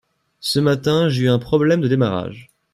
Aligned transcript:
Ce 0.39 0.57
matin, 0.57 1.09
j’ai 1.09 1.25
eu 1.25 1.29
un 1.29 1.37
problème 1.37 1.79
de 1.79 1.87
démarrage. 1.87 2.49